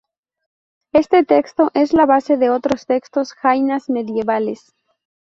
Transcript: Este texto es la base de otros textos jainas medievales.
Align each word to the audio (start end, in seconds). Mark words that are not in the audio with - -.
Este 0.93 1.23
texto 1.25 1.69
es 1.75 1.93
la 1.93 2.07
base 2.07 2.35
de 2.35 2.49
otros 2.49 2.87
textos 2.87 3.33
jainas 3.35 3.87
medievales. 3.87 4.73